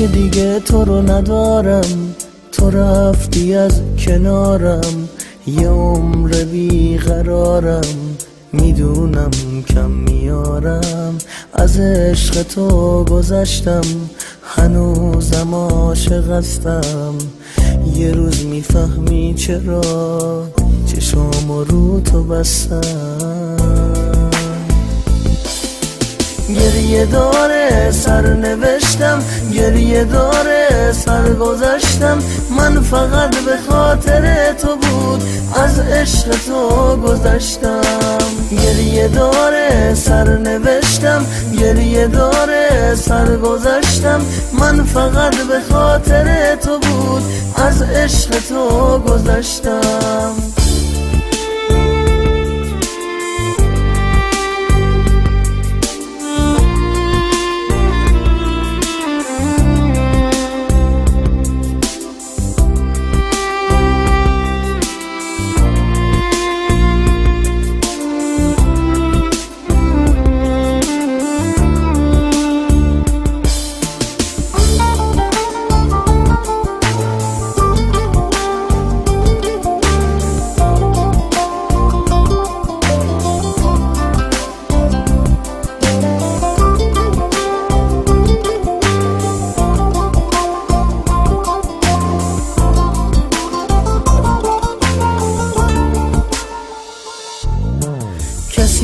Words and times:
دیگه 0.00 0.60
تو 0.60 0.84
رو 0.84 1.02
ندارم 1.02 2.14
تو 2.52 2.70
رفتی 2.70 3.54
از 3.54 3.80
کنارم. 3.98 5.08
یه 5.46 5.68
عمر 5.68 6.30
بیقرارم 6.52 8.16
می‌دونم 8.52 9.30
کم 9.68 9.90
میارم. 9.90 11.18
از 11.52 11.78
عشق 11.80 12.42
تو 12.42 13.04
گذشتم 13.04 13.80
هنوزم 14.42 15.54
عاشق 15.54 16.30
هستم. 16.30 17.14
یه 17.94 18.12
روز 18.12 18.44
می‌فهمی 18.44 19.34
چرا 19.34 20.42
چشام 20.86 21.64
رو 21.68 22.00
تو 22.00 22.22
بستم. 22.22 23.35
گریه 26.48 27.06
داره 27.06 27.90
سر 27.90 28.26
نوشتم 28.26 29.18
گریه 29.52 30.04
داره 30.04 30.92
سر 30.92 31.32
گذشتم 31.32 32.18
من 32.50 32.82
فقط 32.82 33.36
به 33.36 33.56
خاطر 33.68 34.52
تو 34.52 34.76
بود 34.76 35.22
از 35.64 35.78
عشق 35.78 36.30
تو 36.46 36.96
گذشتم. 36.96 37.80
گریه 38.50 39.08
داره 39.08 39.94
سر 39.94 40.38
نوشتم 40.38 41.26
گریه 41.58 42.06
داره 42.06 42.94
سر 42.94 43.36
گذشتم 43.36 44.20
من 44.60 44.84
فقط 44.84 45.36
به 45.36 45.60
خاطر 45.74 46.56
تو 46.56 46.78
بود 46.78 47.22
از 47.56 47.82
عشق 47.82 48.30
تو 48.48 48.98
گذشتم. 48.98 49.15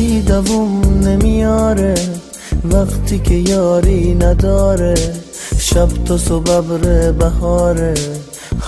کسی 0.00 0.22
دووم 0.22 1.08
نمیاره 1.08 1.94
وقتی 2.64 3.18
که 3.18 3.34
یاری 3.34 4.14
نداره 4.14 4.94
شب 5.58 5.88
تا 6.04 6.18
صبح 6.18 6.60
بهاره 7.10 7.94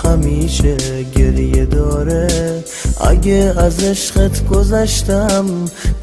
همیشه 0.03 0.77
گریه 1.15 1.65
داره. 1.65 2.63
اگه 3.09 3.53
از 3.57 3.83
عشقت 3.83 4.47
گذشتم 4.47 5.45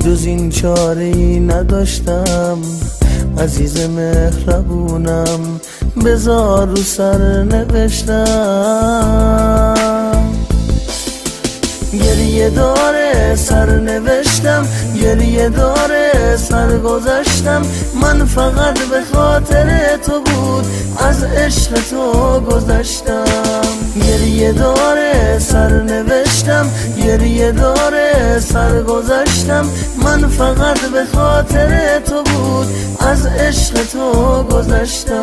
جز 0.05 0.25
این 0.25 0.51
چاره 0.51 1.14
نداشتم. 1.39 2.58
عزیز 3.39 3.80
مهربونم 3.80 5.61
بزار 6.05 6.68
رو 6.68 6.77
سر 6.77 7.42
نوشتم. 7.42 8.99
داره 12.50 13.36
سر 13.36 13.70
نوشتم 13.70 14.66
گریه 15.02 15.48
داره 15.48 16.36
سر 16.36 16.78
گذشتم 16.78 17.62
من 18.02 18.27
فقط 18.27 18.78
به 18.78 19.00
خاطر 19.12 19.96
تو 19.96 20.20
بود 20.20 20.66
از 21.08 21.24
عشق 21.24 21.72
تو 21.90 22.40
گذشتم. 22.40 23.24
گریه 24.06 24.52
داره 24.52 25.38
سر 25.38 25.83
نوشتم 25.83 26.66
گریه 26.98 27.52
داره 27.52 28.40
سر 28.40 28.82
گذشتم 28.82 29.67
من 30.05 30.28
فقط 30.28 30.80
به 30.80 31.05
خاطر 31.14 32.00
تو 32.00 32.22
بود 32.22 32.67
از 33.00 33.27
عشق 33.27 33.74
تو 33.92 34.42
گذشتم. 34.42 35.20